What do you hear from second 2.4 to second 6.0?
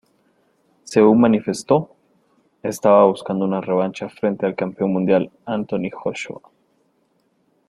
estaba buscando una revancha frente al campeón mundial Anthony